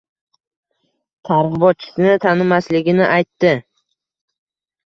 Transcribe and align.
Targ‘ibotchisini 1.29 2.15
tanimasligini 2.25 3.07
aytdi. 3.11 3.55